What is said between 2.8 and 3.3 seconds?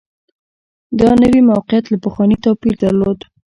درلود